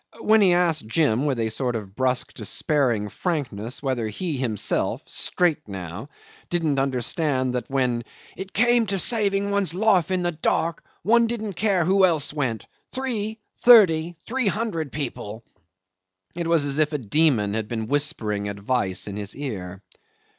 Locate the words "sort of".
1.49-1.95